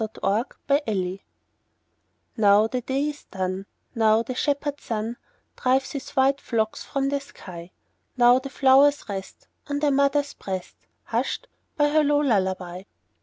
[0.01, 1.17] Louisa May Alcott Lullaby
[2.35, 5.17] NOW the day is done, Now the shepherd sun
[5.61, 7.69] Drives his white flocks from the sky;
[8.17, 12.85] Now the flowers rest On their mother's breast, Hushed by her low lullaby.